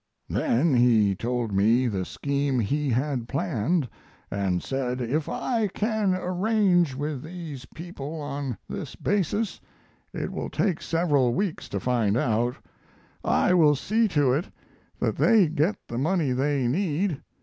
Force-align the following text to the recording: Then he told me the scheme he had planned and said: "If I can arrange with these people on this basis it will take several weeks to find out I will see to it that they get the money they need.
Then 0.29 0.73
he 0.73 1.13
told 1.15 1.51
me 1.51 1.85
the 1.87 2.05
scheme 2.05 2.59
he 2.59 2.89
had 2.89 3.27
planned 3.27 3.87
and 4.31 4.63
said: 4.63 4.99
"If 4.99 5.29
I 5.29 5.67
can 5.67 6.15
arrange 6.15 6.95
with 6.95 7.21
these 7.21 7.65
people 7.65 8.19
on 8.19 8.57
this 8.67 8.95
basis 8.95 9.61
it 10.11 10.31
will 10.31 10.49
take 10.49 10.81
several 10.81 11.35
weeks 11.35 11.69
to 11.69 11.79
find 11.79 12.17
out 12.17 12.55
I 13.23 13.53
will 13.53 13.75
see 13.75 14.07
to 14.07 14.33
it 14.33 14.49
that 14.99 15.17
they 15.17 15.47
get 15.47 15.75
the 15.87 15.99
money 15.99 16.31
they 16.31 16.65
need. 16.67 17.21